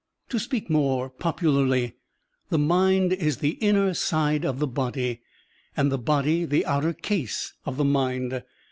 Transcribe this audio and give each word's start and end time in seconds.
To 0.29 0.39
speak 0.39 0.67
more 0.67 1.11
popularly, 1.11 1.93
the 2.49 2.57
mind 2.57 3.13
is 3.13 3.37
the 3.37 3.51
inner 3.61 3.93
side 3.93 4.43
of 4.43 4.57
the 4.57 4.65
body 4.65 5.21
and 5.77 5.91
the 5.91 5.99
body 5.99 6.43
the 6.43 6.65
outer 6.65 6.93
case 6.93 7.53
of 7.67 7.77
the 7.77 7.85
mind. 7.85 8.41